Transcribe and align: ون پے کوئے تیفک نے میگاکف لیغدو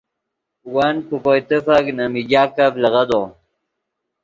ون 0.73 0.95
پے 1.07 1.15
کوئے 1.23 1.41
تیفک 1.49 1.85
نے 1.97 2.05
میگاکف 2.13 2.71
لیغدو 2.81 3.23